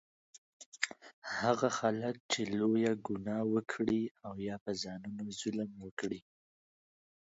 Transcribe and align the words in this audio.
هغه 1.39 1.69
خلک 1.79 2.15
چې 2.31 2.41
لویه 2.59 2.93
ګناه 3.07 3.43
وکړي 3.53 4.01
او 4.27 4.33
یا 4.47 4.55
په 4.63 4.71
ځانونو 4.81 5.23
ظلم 5.39 5.69
وکړي 5.85 6.19